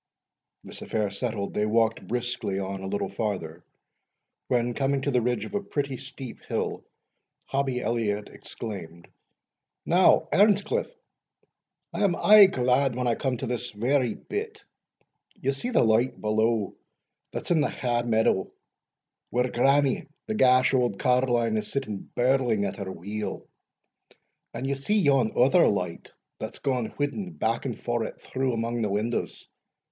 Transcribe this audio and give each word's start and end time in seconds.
This 0.63 0.81
affair 0.81 1.11
settled, 1.11 1.53
they 1.53 1.67
walked 1.67 2.07
briskly 2.07 2.57
on 2.57 2.81
a 2.81 2.87
little 2.87 3.07
farther, 3.07 3.63
when, 4.47 4.73
coming 4.73 5.03
to 5.03 5.11
the 5.11 5.21
ridge 5.21 5.45
of 5.45 5.53
a 5.53 5.61
pretty 5.61 5.95
steep 5.97 6.41
hill, 6.45 6.83
Hobbie 7.45 7.81
Elliot 7.81 8.27
exclaimed, 8.27 9.07
"Now, 9.85 10.27
Earnscliff, 10.33 10.91
I 11.93 12.03
am 12.03 12.15
aye 12.15 12.47
glad 12.47 12.95
when 12.95 13.05
I 13.05 13.13
come 13.13 13.37
to 13.37 13.45
this 13.45 13.69
very 13.69 14.15
bit 14.15 14.63
Ye 15.35 15.51
see 15.51 15.69
the 15.69 15.83
light 15.83 16.19
below, 16.19 16.73
that's 17.31 17.51
in 17.51 17.61
the 17.61 17.69
ha' 17.69 18.01
window, 18.03 18.51
where 19.29 19.51
grannie, 19.51 20.07
the 20.25 20.33
gash 20.33 20.73
auld 20.73 20.97
carline, 20.97 21.57
is 21.57 21.71
sitting 21.71 22.09
birling 22.15 22.65
at 22.65 22.77
her 22.77 22.91
wheel 22.91 23.45
and 24.51 24.65
ye 24.65 24.73
see 24.73 24.97
yon 24.97 25.31
other 25.37 25.67
light 25.67 26.11
that's 26.39 26.57
gaun 26.57 26.87
whiddin' 26.97 27.33
back 27.33 27.65
and 27.65 27.75
forrit 27.79 28.19
through 28.19 28.53
amang 28.53 28.81
the 28.81 28.89
windows? 28.89 29.47